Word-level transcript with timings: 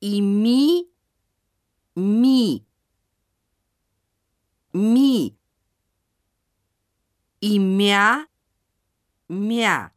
и 0.00 0.22
ми, 0.22 0.86
ми, 1.96 2.64
ми, 4.74 5.34
и 7.40 7.58
мя, 7.60 8.26
мя, 9.28 9.90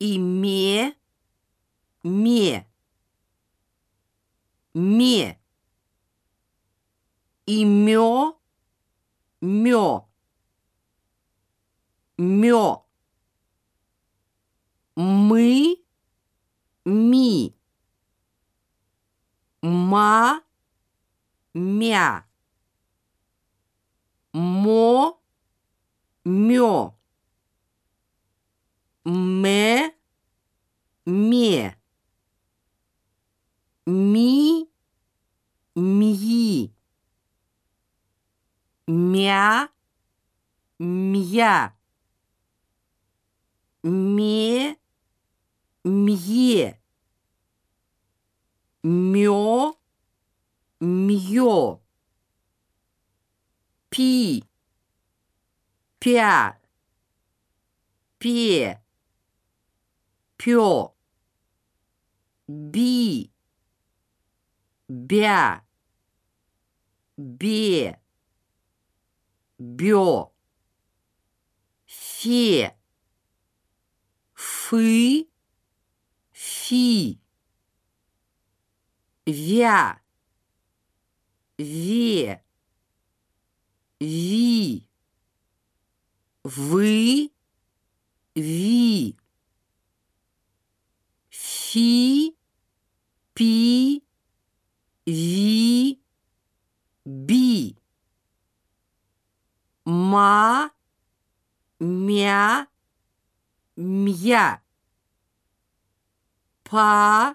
и 0.00 0.18
ме, 0.18 0.94
ме, 2.04 2.66
ме, 4.74 5.38
и 7.46 7.64
мё, 7.64 8.36
мё, 9.42 10.04
мё, 12.18 12.84
мы, 14.96 15.76
ми, 16.84 17.54
ма, 19.90 20.42
мя, 21.54 22.24
мо, 24.32 25.18
мё, 26.24 26.94
ме, 29.04 29.94
ме, 31.06 31.76
ми, 33.86 34.68
мьи, 35.76 36.72
мя, 38.86 39.68
мья, 40.78 41.72
ме, 43.82 44.76
мье, 45.84 46.78
мё, 48.82 49.77
мьё, 50.80 51.80
пи, 53.90 54.44
пя, 56.00 56.58
пе, 58.18 58.80
пё, 60.36 60.94
би, 62.48 63.30
бя, 64.88 65.64
бе, 67.16 67.98
бё, 69.58 70.32
фе, 71.86 72.76
фы, 74.34 75.26
фи, 76.32 77.18
вя, 79.26 80.00
ве, 81.58 82.40
ви, 84.00 84.82
вы, 86.44 87.30
ви, 88.36 89.14
фи, 91.30 92.34
пи, 93.34 94.02
ви, 95.06 95.98
би, 97.04 97.74
ма, 99.84 100.70
мя, 101.80 102.66
мья, 103.76 104.60
па, 106.62 107.34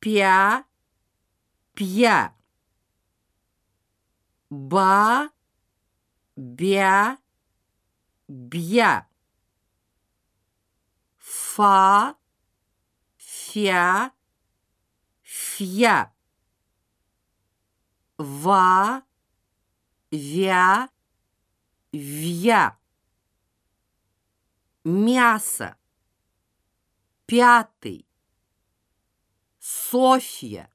пя, 0.00 0.64
пья, 1.74 2.34
ба, 4.52 5.30
бя, 6.36 7.16
бья, 8.28 9.08
фа, 11.16 12.16
фя, 13.16 14.12
фья, 15.22 16.12
ва, 18.18 19.02
вя, 20.10 20.90
вья, 21.92 22.78
мясо, 24.84 25.78
пятый, 27.24 28.06
Софья, 29.58 30.70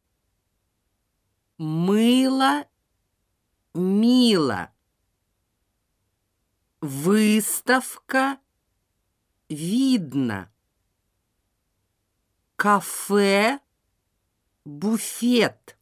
мыло, 1.60 2.66
выставка, 6.88 8.40
видно, 9.50 10.50
кафе, 12.56 13.60
буфет. 14.64 15.77